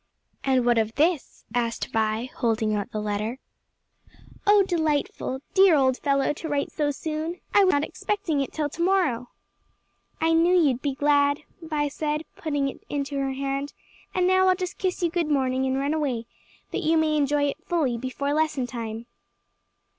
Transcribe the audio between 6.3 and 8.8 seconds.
to write so soon. I was not expecting it till